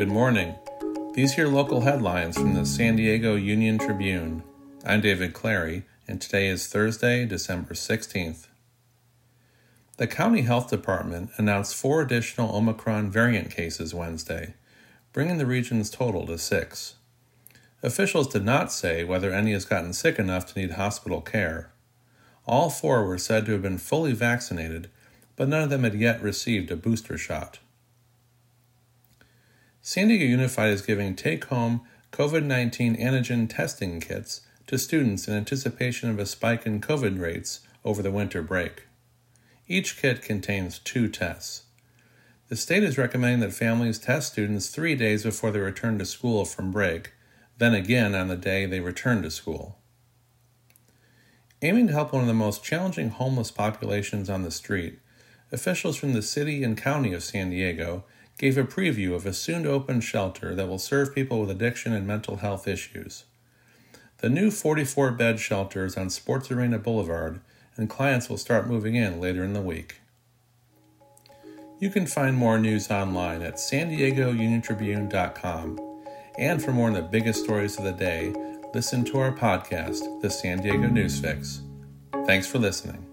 Good 0.00 0.08
morning. 0.08 0.54
These 1.12 1.38
are 1.38 1.46
local 1.46 1.82
headlines 1.82 2.38
from 2.38 2.54
the 2.54 2.64
San 2.64 2.96
Diego 2.96 3.34
Union 3.34 3.76
Tribune. 3.76 4.42
I'm 4.82 5.02
David 5.02 5.34
Clary, 5.34 5.84
and 6.08 6.18
today 6.18 6.48
is 6.48 6.66
Thursday, 6.68 7.26
December 7.26 7.74
16th. 7.74 8.46
The 9.98 10.06
County 10.06 10.40
Health 10.40 10.70
Department 10.70 11.32
announced 11.36 11.76
four 11.76 12.00
additional 12.00 12.56
Omicron 12.56 13.10
variant 13.10 13.50
cases 13.50 13.92
Wednesday, 13.92 14.54
bringing 15.12 15.36
the 15.36 15.44
region's 15.44 15.90
total 15.90 16.24
to 16.28 16.38
six. 16.38 16.94
Officials 17.82 18.28
did 18.28 18.44
not 18.44 18.72
say 18.72 19.04
whether 19.04 19.32
any 19.32 19.52
has 19.52 19.66
gotten 19.66 19.92
sick 19.92 20.18
enough 20.18 20.46
to 20.46 20.58
need 20.58 20.70
hospital 20.70 21.20
care. 21.20 21.72
All 22.46 22.70
four 22.70 23.04
were 23.04 23.18
said 23.18 23.44
to 23.44 23.52
have 23.52 23.62
been 23.62 23.76
fully 23.76 24.12
vaccinated, 24.12 24.88
but 25.36 25.48
none 25.48 25.64
of 25.64 25.68
them 25.68 25.84
had 25.84 25.94
yet 25.94 26.22
received 26.22 26.70
a 26.70 26.76
booster 26.76 27.18
shot. 27.18 27.58
San 29.82 30.08
Diego 30.08 30.26
Unified 30.26 30.70
is 30.70 30.82
giving 30.82 31.16
take 31.16 31.46
home 31.46 31.80
COVID 32.12 32.44
19 32.44 32.96
antigen 32.96 33.48
testing 33.48 33.98
kits 33.98 34.42
to 34.66 34.78
students 34.78 35.26
in 35.26 35.32
anticipation 35.32 36.10
of 36.10 36.18
a 36.18 36.26
spike 36.26 36.66
in 36.66 36.82
COVID 36.82 37.18
rates 37.18 37.60
over 37.82 38.02
the 38.02 38.10
winter 38.10 38.42
break. 38.42 38.86
Each 39.66 39.96
kit 39.96 40.20
contains 40.20 40.78
two 40.80 41.08
tests. 41.08 41.62
The 42.48 42.56
state 42.56 42.82
is 42.82 42.98
recommending 42.98 43.40
that 43.40 43.54
families 43.54 43.98
test 43.98 44.32
students 44.32 44.68
three 44.68 44.94
days 44.94 45.22
before 45.22 45.50
they 45.50 45.60
return 45.60 45.98
to 45.98 46.04
school 46.04 46.44
from 46.44 46.72
break, 46.72 47.14
then 47.56 47.72
again 47.72 48.14
on 48.14 48.28
the 48.28 48.36
day 48.36 48.66
they 48.66 48.80
return 48.80 49.22
to 49.22 49.30
school. 49.30 49.78
Aiming 51.62 51.86
to 51.86 51.94
help 51.94 52.12
one 52.12 52.22
of 52.22 52.28
the 52.28 52.34
most 52.34 52.62
challenging 52.62 53.08
homeless 53.08 53.50
populations 53.50 54.28
on 54.28 54.42
the 54.42 54.50
street, 54.50 54.98
officials 55.50 55.96
from 55.96 56.12
the 56.12 56.22
city 56.22 56.62
and 56.62 56.76
county 56.76 57.14
of 57.14 57.22
San 57.22 57.48
Diego 57.48 58.04
gave 58.40 58.56
a 58.56 58.64
preview 58.64 59.14
of 59.14 59.26
a 59.26 59.34
soon 59.34 59.66
open 59.66 60.00
shelter 60.00 60.54
that 60.54 60.66
will 60.66 60.78
serve 60.78 61.14
people 61.14 61.40
with 61.40 61.50
addiction 61.50 61.92
and 61.92 62.06
mental 62.06 62.36
health 62.36 62.66
issues. 62.66 63.24
The 64.22 64.30
new 64.30 64.50
44 64.50 65.10
bed 65.10 65.38
shelter 65.38 65.84
is 65.84 65.94
on 65.98 66.08
Sports 66.08 66.50
Arena 66.50 66.78
Boulevard, 66.78 67.42
and 67.76 67.90
clients 67.90 68.30
will 68.30 68.38
start 68.38 68.66
moving 68.66 68.94
in 68.94 69.20
later 69.20 69.44
in 69.44 69.52
the 69.52 69.60
week. 69.60 70.00
You 71.80 71.90
can 71.90 72.06
find 72.06 72.34
more 72.34 72.58
news 72.58 72.90
online 72.90 73.42
at 73.42 73.60
san 73.60 73.90
diego 73.90 74.30
union 74.30 74.62
tribune.com. 74.62 75.78
And 76.38 76.64
for 76.64 76.72
more 76.72 76.88
on 76.88 76.94
the 76.94 77.02
biggest 77.02 77.44
stories 77.44 77.76
of 77.76 77.84
the 77.84 77.92
day, 77.92 78.32
listen 78.72 79.04
to 79.04 79.18
our 79.18 79.32
podcast, 79.32 80.22
The 80.22 80.30
San 80.30 80.62
Diego 80.62 80.86
News 80.86 81.20
Fix. 81.20 81.60
Thanks 82.24 82.46
for 82.46 82.58
listening. 82.58 83.09